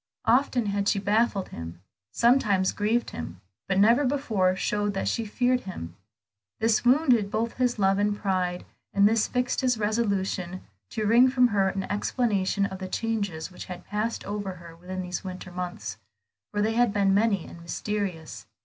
[0.25, 1.79] Often had she baffled him,
[2.11, 5.95] sometimes grieved him, but never before showed that she feared him.
[6.59, 11.49] This wounded both his love and pride, and this fixed his resolution, to wring from
[11.49, 15.99] her an explanation of the changes which had passed over her within those winter months,
[16.51, 18.47] for they had been many and mysterious.